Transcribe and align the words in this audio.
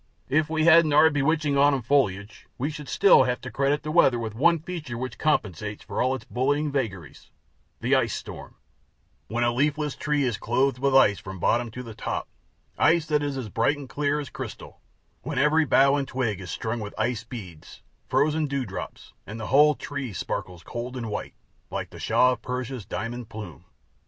If 0.29 0.49
we 0.49 0.63
hadn't 0.65 0.93
our 0.93 1.11
bewitching 1.11 1.59
autumn 1.59 1.83
foliage, 1.83 2.47
we 2.57 2.71
should 2.71 2.89
still 2.89 3.25
have 3.25 3.39
to 3.41 3.51
credit 3.51 3.83
the 3.83 3.91
weather 3.91 4.17
with 4.17 4.33
one 4.33 4.57
feature 4.57 4.97
which 4.97 5.19
compensates 5.19 5.83
for 5.83 6.01
all 6.01 6.15
its 6.15 6.25
bullying 6.25 6.71
vagaries 6.71 7.29
the 7.81 7.93
ice 7.93 8.15
storm: 8.15 8.55
when 9.27 9.43
a 9.43 9.51
leafless 9.53 9.95
tree 9.95 10.23
is 10.23 10.39
clothed 10.39 10.79
with 10.79 10.95
ice 10.95 11.19
from 11.19 11.35
the 11.35 11.41
bottom 11.41 11.69
to 11.69 11.83
the 11.83 11.93
top 11.93 12.27
ice 12.79 13.05
that 13.05 13.21
is 13.21 13.37
as 13.37 13.49
bright 13.49 13.77
and 13.77 13.89
clear 13.89 14.19
as 14.19 14.31
crystal; 14.31 14.81
when 15.21 15.37
every 15.37 15.65
bough 15.65 15.93
and 15.95 16.07
twig 16.07 16.41
is 16.41 16.49
strung 16.49 16.79
with 16.79 16.95
ice 16.97 17.23
beads, 17.23 17.83
frozen 18.07 18.47
dewdrops, 18.47 19.13
and 19.27 19.39
the 19.39 19.45
whole 19.53 19.75
tree 19.75 20.11
sparkles 20.13 20.63
cold 20.63 20.97
and 20.97 21.11
white, 21.11 21.35
like 21.69 21.91
the 21.91 21.99
Shah 21.99 22.31
of 22.31 22.41
Persia's 22.41 22.87
diamond 22.87 23.29
plume. 23.29 23.65